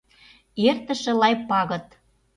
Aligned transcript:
Эртыше 0.67 1.11
лай 1.19 1.35
пагыт. 1.47 1.87